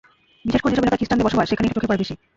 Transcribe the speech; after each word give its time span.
বিশেষ 0.47 0.61
করে 0.61 0.71
যেসব 0.73 0.83
এলাকায় 0.83 0.99
খ্রিষ্টানদের 0.99 1.27
বসবাস, 1.27 1.45
সেখানে 1.49 1.67
এটি 1.67 1.75
চোখে 1.77 1.89
পড়ছে 1.89 2.01
বেশি। 2.03 2.13